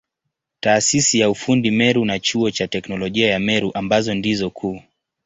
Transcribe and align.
Taasisi 0.59 1.19
ya 1.19 1.29
ufundi 1.29 1.71
Meru 1.71 2.05
na 2.05 2.19
Chuo 2.19 2.51
cha 2.51 2.67
Teknolojia 2.67 3.31
ya 3.31 3.39
Meru 3.39 3.71
ambazo 3.73 4.13
ndizo 4.15 4.49
kuu. 4.49 4.81